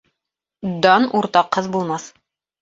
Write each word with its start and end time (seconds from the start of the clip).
Дан 0.85 1.03
уртаҡһыҙ 1.19 1.69
булмаҫ. 1.77 2.09